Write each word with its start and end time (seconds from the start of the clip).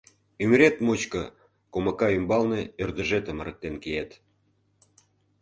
Ӱмырет 0.43 0.75
мучко 0.85 1.23
комака 1.73 2.07
ӱмбалне 2.17 2.61
ӧрдыжетым 2.83 3.37
ырыктен 3.43 3.75
киет. 3.83 4.11